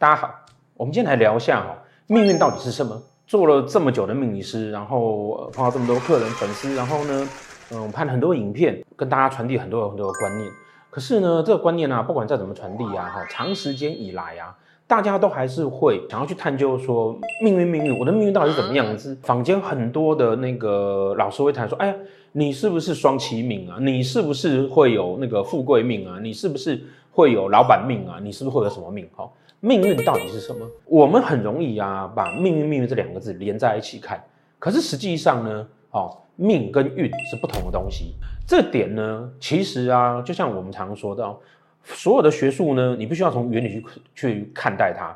[0.00, 0.32] 大家好，
[0.76, 2.96] 我们今天来聊一下哈，命运到底是什么？
[3.26, 7.28] 做了这么久的命理师，然后碰到这么多客人粉丝，然后呢，
[7.72, 10.48] 嗯，我拍了很多影片，跟大家传递很多很多的观念。
[10.88, 14.56] 可是呢，这个观念啊，不管再怎么传递啊，哈，长时间以来啊，
[14.86, 19.18] 大家都还是会想要去探究说，命运命运，我的命运到底是怎么样子？
[19.24, 21.94] 坊间很多的那个老师会谈说，哎呀，
[22.30, 23.78] 你是不是双妻命啊？
[23.80, 26.20] 你是不是会有那个富贵命啊？
[26.22, 26.80] 你是不是
[27.18, 28.20] 会有老板命啊？
[28.22, 29.08] 你是不是会有什么命？
[29.16, 29.28] 哈。
[29.58, 30.64] 命运到底是什么？
[30.84, 34.22] 我们很容易啊，把命运、命运这两个字连在一起看。
[34.60, 38.14] 可是实际上呢，哦，命跟运是不同的东西。
[38.46, 41.36] 这点呢，其实啊，就像我们常说的，
[41.82, 45.12] 所有的学术呢，你必须要从原理去去看待它。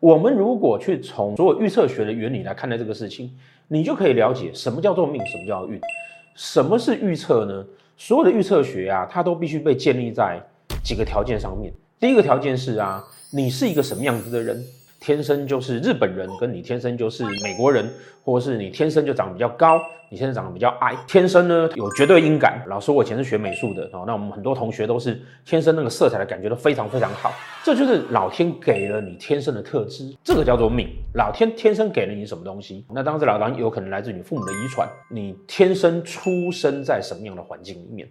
[0.00, 3.34] 我们如果去从所有预测学的原理来看待这个事情，
[3.68, 5.80] 你就可以了解什么叫做命，什么叫运。
[6.34, 7.64] 什么是预测呢？
[7.96, 10.38] 所有的预测学啊，它都必须被建立在
[10.88, 11.70] 几个条件上面。
[12.00, 13.04] 第一个条件是啊。
[13.30, 14.64] 你是一个什么样子的人？
[14.98, 17.86] 天生就是日本人，跟你天生就是美国人，
[18.24, 22.64] 或者是你天生就长得比较高，你现在长得比较矮，天生呢有绝对音感。
[22.68, 27.30] 老师，我以前是学美术的哦，那我们很多同学都是天生那个色彩的感觉都非常非常好，
[27.62, 30.88] 这就是老天给了你天生的特质，这个叫做命。
[31.12, 32.86] 老天天生给了你什么东西？
[32.90, 38.08] 那当然，老天有可能来自你父母的遗传，你天生出生在什么样的环境里面，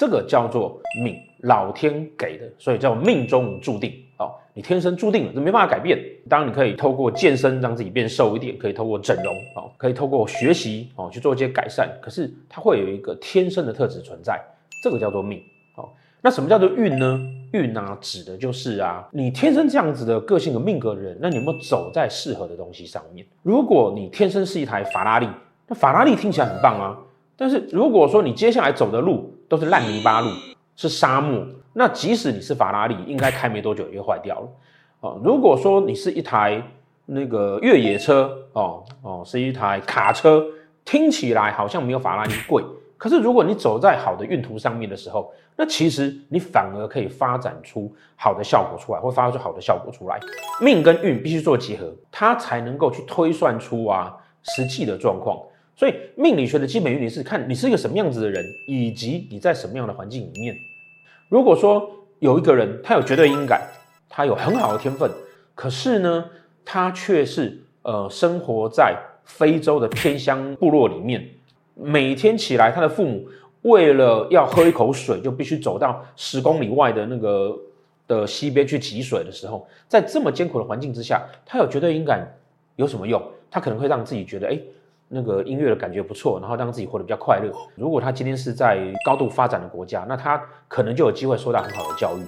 [0.00, 3.92] 这个叫做命，老天给的，所以叫命中注定。
[4.16, 6.02] 哦，你天生注定了，这没办法改变。
[6.26, 11.86] 当然，你可以透过健身让自己变瘦一点，可以透过整容，哦，可以透过学习，哦，去做一些改善。
[12.00, 14.40] 可是它会有一个天生的特质存在，
[14.82, 15.38] 这个叫做命。
[15.76, 15.86] 哦，
[16.22, 17.20] 那什么叫做运呢？
[17.52, 23.26] 运啊，指的就是啊，你天生这样子的个性和命格的人，那你有没有走在适合的东西上面？
[23.42, 25.28] 如果你天生是一台法拉利，
[25.66, 26.98] 那法拉利听起来很棒啊。
[27.36, 30.30] 但是如果说你接下来走的路都是烂泥巴路，
[30.76, 31.44] 是沙漠。
[31.72, 34.48] 那即使你是法拉利，应该开没多久也就坏掉了。
[35.00, 36.62] 哦，如果说你是一台
[37.06, 40.46] 那个越野车，哦哦，是一台卡车，
[40.84, 42.64] 听起来好像没有法拉利贵。
[42.96, 50.20] 可是如果你走在好的运途上面的时候，那其实你反而可以发展出好的效果出来，会发挥出好的效果出来。
[50.60, 55.36] 命跟运必须做结合，它才能够去推算出啊实际的状况。
[55.80, 60.54] 所以命理学的基本原理是看你是一个什么样子的人，以及你在什么样的环境里面。
[61.30, 63.66] 如果说有一个人，他有绝对音感，
[64.06, 65.10] 他有很好的天分，
[65.54, 66.26] 可是呢，
[66.66, 71.26] 他却是呃生活在非洲的偏乡部落里面，
[71.74, 73.26] 每天起来，他的父母
[73.62, 77.58] 为了要喝一口水，就必须走到十公里外的那个
[78.06, 82.30] 的溪边去汲水的时候，在这么艰苦的环境之下，他有绝对音感
[82.76, 83.22] 有什么用？
[83.50, 84.60] 他可能会让自己觉得，哎。
[85.12, 87.52] 那个音乐的感觉不错，然后让自己活得比较快乐。
[87.74, 92.22] 如果他今天是在高度发展的国家，那他可能就有机会受到很好的教育。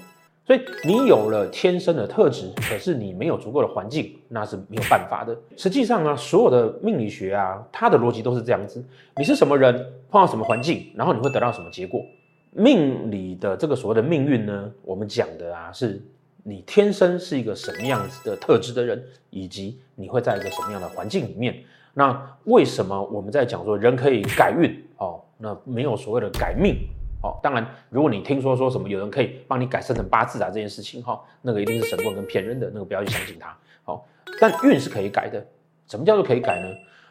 [0.45, 5.35] 所以你有了天生的特质，可是你没有足够的环境，那是没有办法的。
[5.57, 8.85] 实际上呢，所有的命理学啊，它的逻辑都是这样子：
[9.17, 9.73] 你是什么人，
[10.11, 12.05] 碰到什么环境，然后你会得到什么结果。
[12.51, 16.03] 命理的这个所谓的命运呢，我们讲的啊，是
[16.43, 19.01] 你天生是一个什么样子的特质的人，
[19.31, 21.63] 以及你会在一个什么样的环境里面。
[21.95, 25.21] 那为什么我们在讲说人可以改运哦？
[25.37, 26.89] 那没有所谓的改命
[27.23, 27.39] 哦。
[27.43, 33.55] 当然，如果你听说说什么有人可以帮你改生辰八字啊这件事情哈，那个一定是神棍跟骗人的，那个不要去相信他。
[33.85, 34.07] 好，
[34.41, 35.45] 但运是可以改的。
[35.87, 36.69] 什么叫做可以改呢？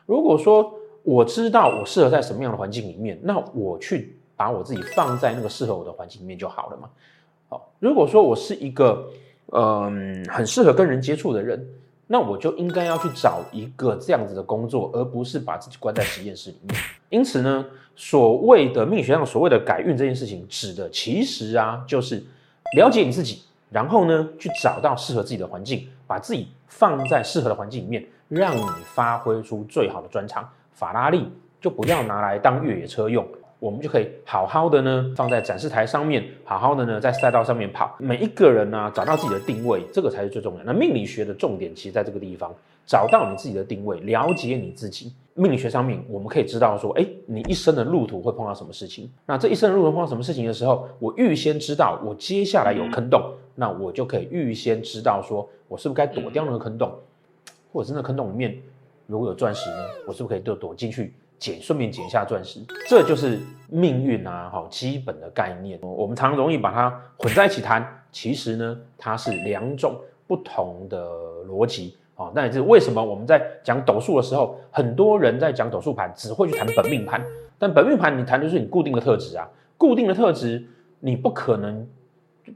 [0.07, 6.89] 如果说我知道我适合在什么样的环境里面，那我去把我自己放在那个适合我的环境里面就好了嘛。
[7.49, 9.07] 好，如果说我是一个
[9.51, 11.63] 嗯很适合跟人接触的人。
[12.11, 16.77] 那我就应该要去找一个这样子的工作，而不是把自己关在实验室里面。
[17.07, 22.21] 因此呢，所谓的命学上所谓的改运这件事情，指的其实啊，就是
[22.75, 28.61] 了解你自己，然后呢，去找到适合自己的环境，把自己放在适合的环境里面，让你
[28.93, 30.45] 发挥出最好的专长。
[30.73, 33.25] 法拉利就不要拿来当越野车用。
[33.61, 37.95] 我们就可以好好的呢，放在展示台上面，好好的呢，在赛道上面跑。
[37.99, 40.63] 每一个人呢、找到自己的定位，这个才是最重要。
[40.63, 42.51] 那命理学的重点，其实在这个地方，
[42.87, 45.13] 找到你自己的定位，了解你自己。
[45.35, 49.07] 命理学上面，我们可以知道说，哎，你一生的路途会碰到什么事情？
[49.27, 56.91] 那这一生的路途碰到什么事情的时候，我预先知道，我接下来有坑洞，那我就可以预先知道，说我是不是该躲掉那个坑洞，
[57.71, 58.59] 或者是那坑洞里面
[59.05, 59.77] 如果有钻石呢，
[60.07, 61.13] 我是不是可以就躲进去？
[61.41, 65.79] 捡，顺便捡一下钻石，这就是命运啊，好基本的概念。
[65.81, 71.03] 我们常容易把它混在一起谈，其实呢，它是两种不同的
[71.49, 72.31] 逻辑啊。
[72.35, 77.19] 那也是为什么我们在讲斗数的时候，很多人在讲斗数盘只会去谈本命盘，
[77.57, 79.49] 但本命盘你谈的是你固定的特质啊，
[79.79, 80.63] 固定的特质
[80.99, 81.87] 你不可能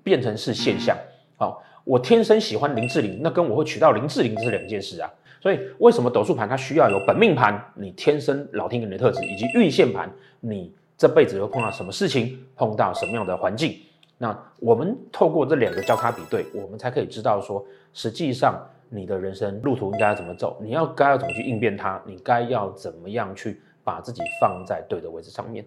[0.04, 0.96] 变成是现象。
[1.38, 5.12] 好，我天生喜欢林志玲，那跟我会娶到林志玲这是两件事啊。
[5.46, 13.78] 所以为什么斗数盘它需要有本命盘，你天生老天给你的特质，以及运线盘，你这辈子会碰到什么事情，碰到什么样的环境？
[14.18, 17.64] 那我们透过这两个交叉比对，我们才可以知道说，
[17.94, 18.60] 实际上
[18.90, 25.64] 你的人生路途应该要怎么走，你要该要怎么去应变它，你该要怎么样去把自己放在对的位置上面。